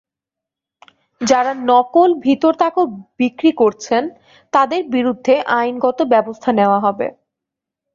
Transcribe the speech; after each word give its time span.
যাঁরা 1.21 1.53
নকল 1.69 2.09
ভিরতাকো 2.23 2.81
বিক্রি 3.19 3.51
করছেন 3.61 4.03
তাঁদের 4.53 4.81
বিরুদ্ধে 4.95 5.33
আইনগত 5.57 5.99
ব্যবস্থা 6.13 6.49
নেওয়া 6.59 6.79
হবে। 6.85 7.07